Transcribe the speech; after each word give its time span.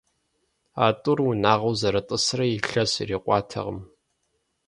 А 0.83 0.85
тӀур 1.01 1.19
унагъуэу 1.29 1.77
зэрытӀысрэ 1.79 2.45
илъэс 2.55 2.91
ирикъуатэкъым. 3.01 3.79